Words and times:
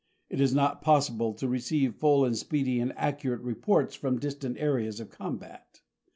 It 0.31 0.41
is 0.41 0.51
not 0.55 0.81
possible 0.81 1.31
to 1.35 1.47
receive 1.47 1.93
full 1.93 2.25
and 2.25 2.35
speedy 2.35 2.79
and 2.79 2.91
accurate 2.97 3.41
reports 3.41 3.93
front 3.93 4.19
distant 4.19 4.57
areas 4.57 4.99
of 4.99 5.11
combat. 5.11 5.81